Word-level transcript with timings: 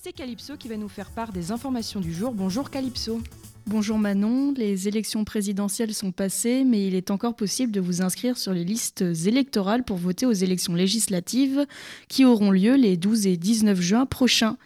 C'est 0.00 0.12
Calypso 0.12 0.56
qui 0.56 0.68
va 0.68 0.76
nous 0.76 0.88
faire 0.88 1.10
part 1.10 1.32
des 1.32 1.50
informations 1.50 1.98
du 1.98 2.14
jour. 2.14 2.32
Bonjour 2.32 2.70
Calypso. 2.70 3.20
Bonjour 3.66 3.98
Manon, 3.98 4.54
les 4.56 4.86
élections 4.86 5.24
présidentielles 5.24 5.92
sont 5.92 6.12
passées, 6.12 6.62
mais 6.64 6.86
il 6.86 6.94
est 6.94 7.10
encore 7.10 7.34
possible 7.34 7.72
de 7.72 7.80
vous 7.80 8.00
inscrire 8.00 8.38
sur 8.38 8.52
les 8.52 8.64
listes 8.64 9.02
électorales 9.26 9.82
pour 9.82 9.96
voter 9.96 10.24
aux 10.24 10.32
élections 10.32 10.74
législatives 10.74 11.66
qui 12.06 12.24
auront 12.24 12.52
lieu 12.52 12.76
les 12.76 12.96
12 12.96 13.26
et 13.26 13.36
19 13.36 13.80
juin 13.80 14.06
prochains. 14.06 14.56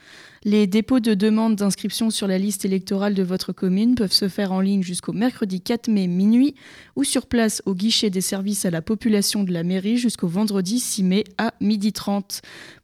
Les 0.45 0.67
dépôts 0.67 0.99
de 0.99 1.15
demandes 1.15 1.55
d'inscription 1.55 2.11
sur 2.11 2.27
la 2.27 2.37
liste 2.37 2.65
électorale 2.65 3.15
de 3.15 3.23
votre 3.23 3.53
commune 3.53 3.95
peuvent 3.95 4.13
se 4.13 4.29
faire 4.29 4.51
en 4.51 4.61
ligne 4.61 4.83
jusqu'au 4.83 5.13
mercredi 5.13 5.61
4 5.61 5.87
mai 5.87 6.09
minuit 6.09 6.57
ou 6.97 7.05
sur 7.05 7.27
place 7.27 7.63
au 7.65 7.77
guichet 7.77 8.11
des 8.11 8.21
services 8.21 8.65
à 8.65 8.71
la 8.71 8.83
population 8.83 9.45
de 9.45 9.53
la 9.53 9.63
mairie 9.63 9.99
jusqu'au 9.99 10.27
vendredi 10.27 10.81
6 10.81 11.03
mai 11.05 11.25
à 11.39 11.55
12h30. 11.61 12.41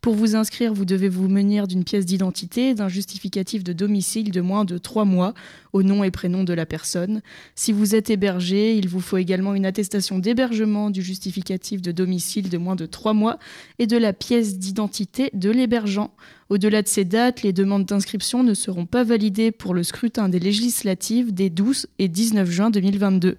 Pour 0.08 0.16
vous 0.16 0.36
inscrire, 0.36 0.72
vous 0.72 0.86
devez 0.86 1.10
vous 1.10 1.28
munir 1.28 1.66
d'une 1.66 1.84
pièce 1.84 2.06
d'identité 2.06 2.72
d'un 2.72 2.88
justificatif 2.88 3.62
de 3.62 3.74
domicile 3.74 4.30
de 4.30 4.40
moins 4.40 4.64
de 4.64 4.78
3 4.78 5.04
mois 5.04 5.34
au 5.74 5.82
nom 5.82 6.02
et 6.02 6.10
prénom 6.10 6.44
de 6.44 6.54
la 6.54 6.64
personne. 6.64 7.20
Si 7.54 7.72
vous 7.72 7.94
êtes 7.94 8.08
hébergé, 8.08 8.74
il 8.74 8.88
vous 8.88 9.00
faut 9.00 9.18
également 9.18 9.54
une 9.54 9.66
attestation 9.66 10.18
d'hébergement 10.18 10.88
du 10.88 11.02
justificatif 11.02 11.82
de 11.82 11.92
domicile 11.92 12.48
de 12.48 12.56
moins 12.56 12.74
de 12.74 12.86
3 12.86 13.12
mois 13.12 13.38
et 13.78 13.86
de 13.86 13.98
la 13.98 14.14
pièce 14.14 14.58
d'identité 14.58 15.28
de 15.34 15.50
l'hébergeant. 15.50 16.14
Au-delà 16.48 16.80
de 16.80 16.88
ces 16.88 17.04
dates, 17.04 17.42
les 17.42 17.52
demandes 17.52 17.84
d'inscription 17.84 18.42
ne 18.42 18.54
seront 18.54 18.86
pas 18.86 19.04
validées 19.04 19.52
pour 19.52 19.74
le 19.74 19.82
scrutin 19.82 20.30
des 20.30 20.40
législatives 20.40 21.34
des 21.34 21.50
12 21.50 21.86
et 21.98 22.08
19 22.08 22.48
juin 22.48 22.70
2022. 22.70 23.36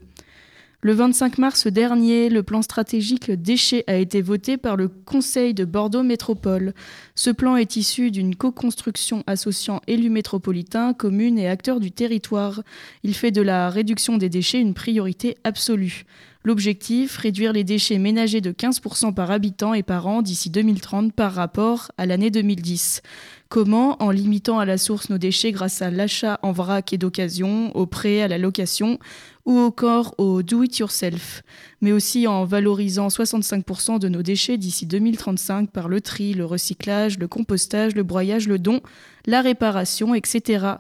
Le 0.82 0.94
25 0.94 1.40
mars 1.40 1.68
dernier, 1.68 2.30
le 2.30 2.42
plan 2.42 2.62
stratégique 2.62 3.32
déchets 3.32 3.84
a 3.88 3.96
été 3.96 4.22
voté 4.22 4.56
par 4.56 4.78
le 4.78 4.88
Conseil 4.88 5.54
de 5.54 5.66
Bordeaux 5.66 6.04
Métropole. 6.04 6.74
Ce 7.16 7.30
plan 7.30 7.58
est 7.58 7.76
issu 7.76 8.12
d'une 8.12 8.34
co-construction 8.34 9.26
associant 9.28 9.82
élus 9.88 10.10
métropolitains, 10.10 10.94
communes 10.94 11.38
et 11.38 11.50
acteurs 11.50 11.82
du 11.82 11.92
territoire. 11.92 12.64
Il 13.04 13.14
fait 13.14 13.32
de 13.32 13.42
la 13.42 13.70
réduction 13.70 14.16
des 14.16 14.30
déchets 14.30 14.62
une 14.62 14.74
priorité 14.74 15.36
absolue. 15.44 16.06
L'objectif, 16.46 17.18
réduire 17.18 17.52
les 17.52 17.66
déchets 17.66 17.98
ménagers 17.98 18.40
de 18.40 18.54
15% 18.54 19.14
par 19.14 19.30
habitant 19.30 19.74
et 19.74 19.84
par 19.84 20.08
an 20.08 20.22
d'ici 20.22 20.50
2030 20.50 21.12
par 21.12 21.34
rapport 21.34 21.92
à 21.98 22.06
l'année 22.06 22.32
2010. 22.32 23.02
Comment 23.50 24.00
En 24.00 24.12
limitant 24.12 24.60
à 24.60 24.66
la 24.66 24.78
source 24.78 25.10
nos 25.10 25.18
déchets 25.18 25.52
grâce 25.52 25.82
à 25.82 25.90
l'achat 25.90 26.38
en 26.44 26.52
vrac 26.52 26.94
et 26.94 27.00
d'occasion, 27.00 27.76
au 27.76 27.88
prêt, 27.88 28.22
à 28.22 28.28
la 28.28 28.38
location 28.38 29.00
ou 29.48 29.58
encore 29.58 30.14
au 30.20 30.44
do-it-yourself, 30.44 31.42
mais 31.82 31.92
aussi 31.92 32.28
en 32.28 32.46
valorisant 32.46 33.08
65% 33.08 33.98
de 33.98 34.08
nos 34.08 34.22
déchets 34.22 34.60
d'ici 34.60 34.86
2035 34.86 35.72
par 35.72 35.90
le 35.90 36.00
tri, 36.00 36.36
le 36.36 36.46
recyclage, 36.46 37.18
le 37.18 37.28
compostage, 37.28 37.96
le 37.96 38.04
broyage, 38.04 38.48
le 38.48 38.60
don, 38.60 38.82
la 39.26 39.42
réparation, 39.42 40.14
etc. 40.14 40.74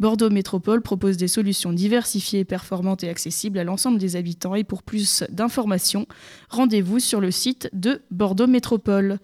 Bordeaux 0.00 0.28
Métropole 0.28 0.82
propose 0.82 1.16
des 1.16 1.28
solutions 1.28 1.72
diversifiées, 1.72 2.44
performantes 2.44 3.04
et 3.04 3.08
accessibles 3.08 3.60
à 3.60 3.62
l'ensemble 3.62 3.98
des 3.98 4.16
habitants. 4.16 4.56
Et 4.56 4.64
pour 4.64 4.82
plus 4.82 5.22
d'informations, 5.30 6.08
rendez-vous 6.48 6.98
sur 6.98 7.20
le 7.20 7.30
site 7.30 7.70
de 7.72 8.02
Bordeaux 8.10 8.48
Métropole. 8.48 9.20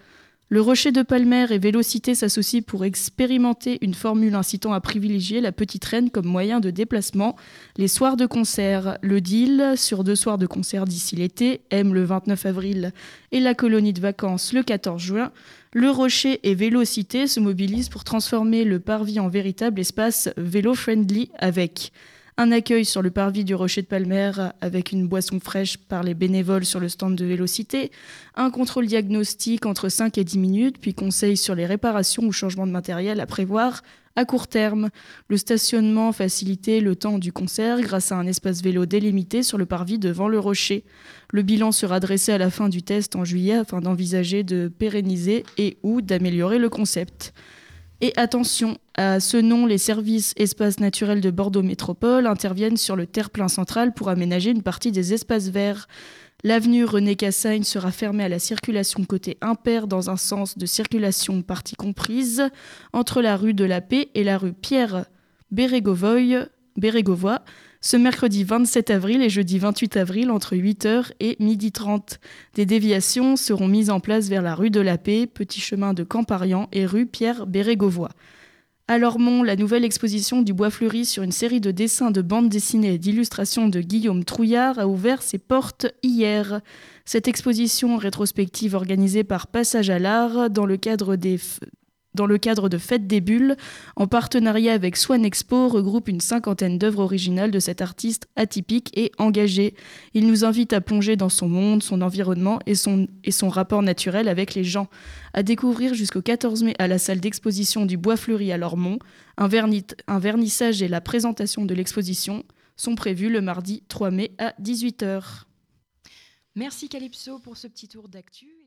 Le 0.53 0.61
Rocher 0.61 0.92
de 0.92 1.00
Palmer 1.00 1.47
et 1.48 1.56
Vélocité 1.56 2.14
s'associent 2.14 2.61
pour 2.61 2.84
expérimenter 2.84 3.78
une 3.81 3.95
formule 3.95 4.34
incitant 4.34 4.75
à 4.75 4.83
privilégier 4.83 5.41
la 5.41 5.50
petite 5.50 5.86
reine 5.86 6.11
comme 6.11 6.27
moyen 6.27 6.61
de 6.61 6.69
déplacement. 6.69 7.36
Les 7.78 7.89
soirs 7.89 8.19
de 8.19 8.27
concert, 8.27 8.98
le 9.00 9.22
deal 9.22 9.72
sur 9.77 10.05
deux 10.05 10.14
soirs 10.14 10.36
de 10.36 10.47
concert 10.47 10.84
d'ici 10.84 11.17
l'été, 11.17 11.62
M 11.70 11.94
le 11.94 12.05
29 12.05 12.44
avril 12.44 12.92
et 13.31 13.41
la 13.41 13.55
colonie 13.55 13.94
de 13.94 14.03
vacances 14.03 14.53
le 14.53 14.62
14 14.62 15.00
juin. 15.00 15.33
Le 15.72 15.89
Rocher 15.89 16.39
et 16.42 16.55
Vélocité 16.55 17.27
se 17.27 17.41
mobilisent 17.41 17.89
pour 17.89 18.05
transformer 18.05 18.64
le 18.64 18.78
parvis 18.78 19.20
en 19.20 19.31
véritable 19.31 19.81
espace 19.81 20.28
vélo-friendly 20.37 21.31
avec 21.39 21.92
un 22.38 22.50
accueil 22.50 22.84
sur 22.84 23.02
le 23.02 23.11
parvis 23.11 23.44
du 23.44 23.55
Rocher 23.55 23.83
de 23.83 23.86
Palmer 23.86 24.33
avec 24.61 24.92
une 24.92 25.06
boisson 25.06 25.38
fraîche 25.38 25.77
par 25.77 26.03
les 26.03 26.15
bénévoles 26.15 26.65
sur 26.65 26.81
le 26.81 26.88
stand 26.88 27.15
de 27.15 27.25
Vélocité, 27.25 27.91
un 28.34 28.50
contrôle 28.50 28.87
diagnostic 28.87 29.66
entre 29.66 29.88
5 29.88 30.16
et 30.19 30.25
10 30.25 30.38
minutes, 30.38 30.78
puis 30.81 30.94
conseil 30.94 31.37
sur 31.37 31.54
les 31.54 31.66
réparations 31.66 32.22
ou 32.25 32.32
changements 32.32 32.66
de 32.66 32.72
matériel 32.72 33.20
à 33.20 33.26
prévoir 33.26 33.82
à 34.16 34.25
court 34.25 34.48
terme. 34.48 34.91
Le 35.28 35.37
stationnement 35.37 36.12
facilité 36.12 36.81
le 36.81 36.97
temps 36.97 37.19
du 37.19 37.32
concert 37.32 37.81
grâce 37.81 38.12
à 38.12 38.16
un 38.16 38.26
espace 38.26 38.62
vélo 38.62 38.87
délimité 38.87 39.43
sur 39.43 39.59
le 39.59 39.66
parvis 39.66 39.99
devant 39.99 40.28
le 40.28 40.38
rocher. 40.38 40.84
Le 41.31 41.43
bilan 41.43 41.72
sera 41.72 42.00
dressé 42.00 42.32
à 42.32 42.38
la 42.38 42.50
fin 42.50 42.69
du 42.69 42.82
test 42.82 43.16
en 43.16 43.25
juillet 43.25 43.54
afin 43.54 43.81
d'envisager 43.81 44.43
de 44.43 44.69
pérenniser 44.69 45.44
et 45.59 45.76
ou 45.82 46.00
d'améliorer 46.00 46.59
le 46.59 46.69
concept. 46.69 47.32
Et 48.00 48.12
attention, 48.16 48.78
à 48.94 49.20
ce 49.20 49.38
nom, 49.38 49.64
les 49.64 49.78
services 49.78 50.34
espaces 50.36 50.78
naturels 50.78 51.22
de 51.22 51.30
Bordeaux 51.30 51.62
Métropole 51.62 52.26
interviennent 52.26 52.76
sur 52.76 52.94
le 52.94 53.06
terre-plein 53.06 53.48
central 53.48 53.94
pour 53.94 54.10
aménager 54.10 54.50
une 54.50 54.62
partie 54.62 54.92
des 54.92 55.14
espaces 55.14 55.48
verts. 55.48 55.88
L'avenue 56.44 56.84
René 56.84 57.16
Cassagne 57.16 57.62
sera 57.62 57.91
fermée 57.91 58.25
à 58.25 58.28
la 58.28 58.38
circulation 58.38 59.04
côté 59.04 59.38
impair 59.41 59.86
dans 59.86 60.10
un 60.10 60.16
sens 60.16 60.58
de 60.58 60.66
circulation 60.66 61.41
partie 61.41 61.76
comprise 61.76 62.42
entre 62.92 63.22
la 63.22 63.36
rue 63.36 63.54
de 63.54 63.64
la 63.64 63.81
Paix 63.81 64.10
et 64.14 64.25
la 64.25 64.36
rue 64.36 64.52
Pierre 64.52 65.06
Bérégovoy, 65.52 66.48
ce 67.81 67.97
mercredi 67.97 68.44
27 68.44 68.91
avril 68.91 69.22
et 69.22 69.31
jeudi 69.31 69.58
28 69.58 69.97
avril 69.97 70.31
entre 70.31 70.54
8h 70.54 71.12
et 71.20 71.36
12h30. 71.41 72.19
Des 72.54 72.66
déviations 72.66 73.36
seront 73.36 73.69
mises 73.69 73.91
en 73.91 74.00
place 74.00 74.28
vers 74.28 74.42
la 74.42 74.54
rue 74.54 74.70
de 74.70 74.81
la 74.81 74.98
Paix, 74.98 75.26
petit 75.26 75.60
chemin 75.60 75.94
de 75.94 76.04
Camparian 76.04 76.69
et 76.72 76.84
rue 76.84 77.06
Pierre 77.06 77.47
Bérégovoy. 77.47 78.08
À 78.92 78.98
Lormont, 78.98 79.42
la 79.42 79.56
nouvelle 79.56 79.86
exposition 79.86 80.42
du 80.42 80.53
Bois 80.53 80.69
Fleuri 80.69 81.06
sur 81.06 81.22
une 81.22 81.32
série 81.32 81.62
de 81.62 81.70
dessins 81.70 82.10
de 82.10 82.20
bandes 82.20 82.50
dessinées 82.50 82.92
et 82.92 82.98
d'illustrations 82.98 83.70
de 83.70 83.80
Guillaume 83.80 84.22
Trouillard 84.22 84.78
a 84.78 84.86
ouvert 84.86 85.22
ses 85.22 85.38
portes 85.38 85.86
hier. 86.03 86.60
Cette 87.06 87.26
exposition 87.26 87.97
rétrospective 87.97 88.75
organisée 88.75 89.25
par 89.25 89.47
Passage 89.47 89.88
à 89.88 89.98
l'Art 89.98 90.50
dans 90.50 90.66
le 90.66 90.76
cadre 90.76 91.16
des 91.16 91.41
dans 92.15 92.27
le 92.27 92.39
cadre 92.39 92.69
de 92.69 92.78
Fête 92.78 93.06
des 93.06 93.21
Bulles, 93.21 93.56
en 93.97 94.06
partenariat 94.06 94.73
avec 94.73 94.97
Swan 94.97 95.25
Expo, 95.25 95.69
regroupe 95.69 96.09
une 96.09 96.21
cinquantaine 96.21 96.78
d'œuvres 96.78 97.03
originales 97.03 97.50
de 97.50 97.59
cet 97.59 97.81
artiste 97.81 98.28
atypique 98.37 98.91
et 98.97 99.12
engagé. 99.19 99.75
Il 100.15 100.27
nous 100.27 100.45
invite 100.45 100.73
à 100.73 100.81
plonger 100.81 101.17
dans 101.17 101.28
son 101.28 101.49
monde, 101.49 101.83
son 101.83 102.03
environnement 102.03 102.59
et 102.67 102.75
son, 102.75 103.09
rapport 103.49 103.83
naturel 103.83 104.28
avec 104.28 104.55
les 104.55 104.65
gens. 104.65 104.89
À 105.33 105.43
découvrir 105.43 105.95
jusqu'au 105.95 106.23
14 106.23 106.62
mai 106.62 106.75
à 106.78 106.89
la 106.89 106.99
salle 106.99 107.21
d'exposition 107.21 107.87
du 107.87 107.97
Bois 107.97 108.17
Fleuri 108.17 108.53
à 108.53 108.59
Lormont, 108.59 108.99
un, 109.39 109.49
un 110.09 110.19
vernissage 110.19 110.83
et 110.83 110.89
la 110.89 111.00
présentation 111.00 111.65
de 111.65 111.75
l'exposition 111.75 112.44
sont 112.77 112.94
prévus 112.94 113.31
le 113.31 113.41
mardi 113.41 113.83
3 113.89 114.11
mai 114.11 114.33
à 114.39 114.55
18h. 114.61 115.44
Merci 116.55 116.89
Calypso 116.89 117.39
pour 117.39 117.56
ce 117.56 117.67
petit 117.67 117.89
tour 117.89 118.09
d'actu. 118.09 118.62